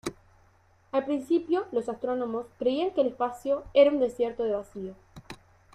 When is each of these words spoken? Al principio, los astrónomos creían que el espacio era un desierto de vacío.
Al 0.91 1.05
principio, 1.05 1.67
los 1.71 1.87
astrónomos 1.87 2.47
creían 2.57 2.89
que 2.89 3.01
el 3.01 3.07
espacio 3.09 3.65
era 3.75 3.91
un 3.91 3.99
desierto 3.99 4.43
de 4.45 4.55
vacío. 4.55 4.95